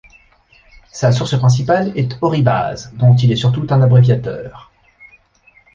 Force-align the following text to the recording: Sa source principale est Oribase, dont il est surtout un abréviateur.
Sa 0.91 1.11
source 1.11 1.37
principale 1.37 1.95
est 1.95 2.17
Oribase, 2.23 2.91
dont 2.95 3.15
il 3.17 3.31
est 3.31 3.35
surtout 3.35 3.67
un 3.69 3.81
abréviateur. 3.83 4.71